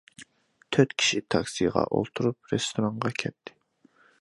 [0.77, 3.59] تۆت كىشى تاكسىغا ئولتۇرۇپ رېستورانغا كەتتى.